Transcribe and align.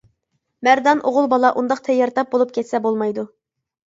مەردان:-ئوغۇل 0.67 1.27
بالا 1.33 1.51
ئۇنداق 1.59 1.83
تەييار 1.87 2.13
تاپ 2.15 2.31
بولۇپ 2.33 2.55
كەتسە 2.57 2.83
بولمايدۇ. 2.87 3.27